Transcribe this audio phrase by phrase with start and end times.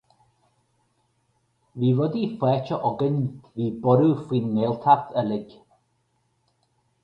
[1.83, 3.21] Bhí rudaí faighte againn,
[3.53, 5.57] bhí borradh faoin nGaeltacht uilig.